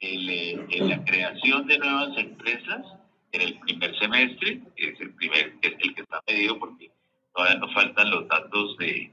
en 0.00 0.88
la 0.88 1.04
creación 1.04 1.66
de 1.66 1.78
nuevas 1.78 2.16
empresas 2.18 2.86
en 3.32 3.40
el 3.40 3.58
primer 3.60 3.98
semestre, 3.98 4.60
que 4.76 4.90
es 4.90 5.00
el 5.00 5.14
primer, 5.14 5.54
es 5.62 5.72
el 5.78 5.94
que 5.94 6.02
está 6.02 6.22
medido 6.26 6.58
porque 6.58 6.90
todavía 7.34 7.58
nos 7.58 7.72
faltan 7.74 8.10
los 8.10 8.28
datos 8.28 8.76
de 8.78 9.10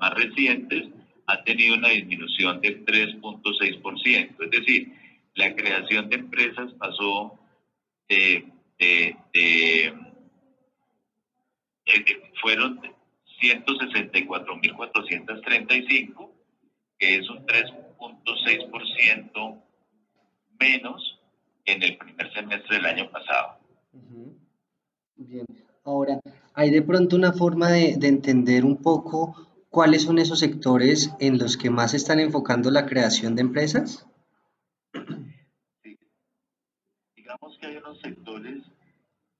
más 0.00 0.14
recientes, 0.14 0.88
ha 1.26 1.44
tenido 1.44 1.74
una 1.74 1.88
disminución 1.88 2.60
del 2.60 2.84
3.6%. 2.84 4.44
Es 4.44 4.50
decir, 4.50 4.92
la 5.34 5.54
creación 5.54 6.08
de 6.08 6.16
empresas 6.16 6.72
pasó 6.78 7.38
de, 8.08 8.46
de, 8.78 9.16
de, 9.34 9.92
de 11.86 12.32
fueron 12.40 12.80
164.435, 13.40 16.30
que 16.98 17.16
es 17.16 17.28
un 17.28 17.44
3.6% 17.46 19.62
menos 20.58 21.18
en 21.64 21.82
el 21.82 21.96
primer 21.96 22.32
semestre 22.32 22.76
del 22.76 22.86
año 22.86 23.10
pasado. 23.10 23.58
Bien, 25.16 25.46
ahora, 25.84 26.20
¿hay 26.54 26.70
de 26.70 26.82
pronto 26.82 27.16
una 27.16 27.32
forma 27.32 27.70
de, 27.70 27.96
de 27.96 28.08
entender 28.08 28.64
un 28.64 28.76
poco 28.82 29.46
cuáles 29.70 30.02
son 30.02 30.18
esos 30.18 30.38
sectores 30.38 31.12
en 31.20 31.38
los 31.38 31.56
que 31.56 31.70
más 31.70 31.94
están 31.94 32.20
enfocando 32.20 32.70
la 32.70 32.86
creación 32.86 33.34
de 33.34 33.42
empresas? 33.42 34.06
Sí. 35.82 35.98
Digamos 37.16 37.58
que 37.58 37.66
hay 37.66 37.76
unos 37.76 38.00
sectores 38.00 38.62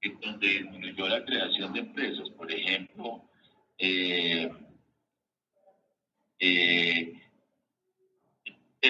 en 0.02 0.20
donde 0.20 0.46
disminuyó 0.46 1.08
la 1.08 1.24
creación 1.24 1.72
de 1.72 1.80
empresas, 1.80 2.28
por 2.30 2.50
ejemplo, 2.50 3.22
eh, 3.78 4.50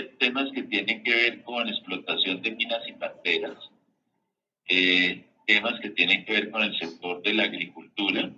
temas 0.02 0.50
que 0.54 0.62
tienen 0.64 1.02
que 1.02 1.14
ver 1.14 1.42
con 1.42 1.68
explotación 1.68 2.42
de 2.42 2.52
minas 2.52 2.80
y 2.86 2.92
parteras, 2.92 3.58
eh, 4.68 5.24
temas 5.46 5.80
que 5.80 5.90
tienen 5.90 6.24
que 6.24 6.32
ver 6.32 6.50
con 6.50 6.62
el 6.62 6.76
sector 6.78 7.22
de 7.22 7.34
la 7.34 7.44
agricultura 7.44 8.30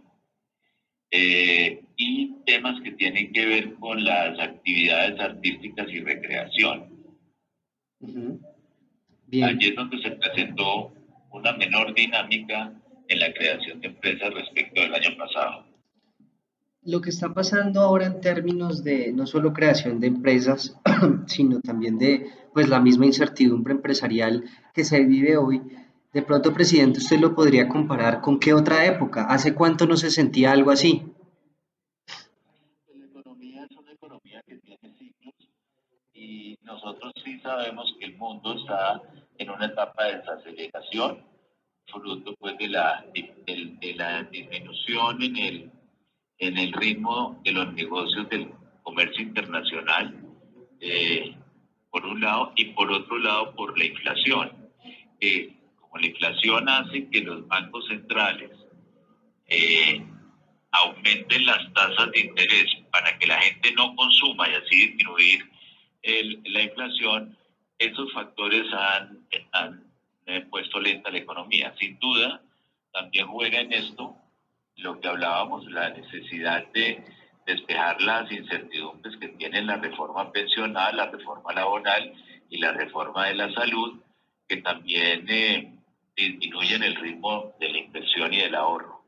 eh, 1.11 1.81
y 1.97 2.35
temas 2.45 2.81
que 2.83 2.93
tienen 2.93 3.33
que 3.33 3.47
ver 3.47 3.75
con 3.75 4.05
las 4.05 4.39
actividades 4.39 5.19
artísticas 5.21 5.89
y 5.89 6.01
recreación. 6.01 6.99
Allí 9.43 9.69
es 9.69 9.75
donde 9.75 10.03
se 10.03 10.11
presentó 10.13 10.93
una 11.33 11.53
menor 11.53 11.95
dinámica 11.95 12.73
en 13.09 13.19
la 13.19 13.33
creación 13.33 13.81
de 13.81 13.89
empresas 13.89 14.35
respecto 14.35 14.81
del 14.83 14.95
año 14.95 15.17
pasado 15.17 15.68
lo 16.89 17.03
que 17.03 17.11
está 17.11 17.35
pasando 17.35 17.83
ahora 17.83 18.07
en 18.07 18.19
términos 18.23 18.83
de 18.83 19.13
no 19.13 19.27
solo 19.27 19.53
creación 19.53 20.01
de 20.01 20.07
empresas, 20.07 20.75
sino 21.27 21.61
también 21.61 21.99
de 21.99 22.31
pues 22.55 22.67
la 22.71 22.81
misma 22.81 23.05
incertidumbre 23.05 23.75
empresarial 23.75 24.45
que 24.73 24.85
se 24.85 25.05
vive 25.05 25.37
hoy, 25.37 25.61
de 26.15 26.23
pronto, 26.23 26.55
presidente, 26.55 27.01
usted 27.01 27.21
lo 27.21 27.35
podría 27.35 27.69
comparar 27.69 28.23
con 28.23 28.41
qué 28.41 28.55
otra 28.55 28.87
época, 28.87 29.27
¿hace 29.29 29.55
cuánto 29.55 29.87
no 29.87 29.99
se 29.99 30.11
sentía 30.11 30.51
algo 30.53 30.71
así? 30.71 31.03
La 32.95 33.05
economía 33.05 33.67
es 33.71 33.77
una 33.77 33.93
economía 33.93 34.43
que 34.47 34.57
tiene 34.57 34.91
ciclos 34.99 35.35
y 36.15 36.59
nosotros 36.63 37.13
sí 37.23 37.39
sabemos 37.41 37.95
que 38.01 38.07
el 38.07 38.17
mundo 38.17 38.55
está 38.55 39.03
en 39.37 39.51
una 39.51 39.67
etapa 39.67 40.05
de 40.05 40.17
desaceleración, 40.17 41.23
fruto 41.87 42.35
pues 42.39 42.57
de 42.57 42.69
la, 42.69 43.05
de 43.15 43.95
la 43.95 44.23
disminución 44.23 45.23
en 45.23 45.37
el 45.37 45.78
en 46.39 46.57
el 46.59 46.73
ritmo 46.73 47.41
de 47.45 47.53
los 47.53 47.73
negocios 47.75 48.29
del 48.29 48.51
comercio 48.83 49.23
internacional, 49.23 50.15
eh, 50.81 51.35
por 51.91 52.05
un 52.07 52.21
lado, 52.21 52.53
y 52.57 52.67
por 52.67 52.91
otro 52.93 53.19
lado 53.19 53.55
por 53.55 53.77
la 53.79 53.85
inflación. 53.85 54.53
como 55.81 55.99
la 55.99 56.07
inflación 56.07 56.69
hace 56.69 57.09
que 57.09 57.23
los 57.23 57.47
bancos 57.49 57.87
centrales 57.89 58.51
eh, 59.47 60.03
aumenten 60.71 61.47
las 61.47 61.73
tasas 61.73 62.11
de 62.13 62.21
interés 62.21 62.67
para 62.93 63.19
que 63.19 63.27
la 63.27 63.41
gente 63.41 63.73
no 63.73 63.97
consuma 63.97 64.49
y 64.49 64.55
así 64.55 64.87
disminuir 64.87 65.51
la 66.45 66.63
inflación, 66.63 67.37
esos 67.79 68.13
factores 68.13 68.65
han, 68.73 69.27
han 69.53 69.85
eh, 70.27 70.43
puesto 70.51 70.81
lenta 70.81 71.11
la 71.11 71.19
economía. 71.19 71.75
Sin 71.79 71.99
duda, 71.99 72.43
también 72.93 73.27
juega 73.27 73.61
en 73.61 73.73
esto 73.73 74.17
lo 74.79 75.01
que 75.01 75.09
hablábamos, 75.09 75.65
la 75.71 75.91
necesidad 75.91 76.67
de 76.73 77.05
despejar 77.47 78.01
las 78.03 78.31
incertidumbres 78.31 79.17
que 79.17 79.29
tiene 79.29 79.63
la 79.63 79.77
reforma 79.77 80.31
pensional, 80.33 80.97
la 80.97 81.11
reforma 81.11 81.53
laboral 81.53 82.13
y 82.51 82.59
la 82.59 82.73
reforma 82.73 83.27
de 83.27 83.35
la 83.35 83.53
salud, 83.53 84.01
que 84.47 84.59
también 84.59 85.27
eh, 85.29 85.73
disminuyen 86.17 86.83
el 86.83 86.97
ritmo 86.97 87.55
de 87.59 87.71
la 87.71 87.79
inversión 87.79 88.33
y 88.33 88.39
del 88.39 88.55
ahorro. 88.55 89.03